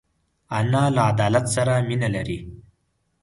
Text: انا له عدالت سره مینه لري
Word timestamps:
انا 0.59 0.83
له 0.95 1.01
عدالت 1.09 1.45
سره 1.55 1.73
مینه 1.87 2.09
لري 2.15 2.39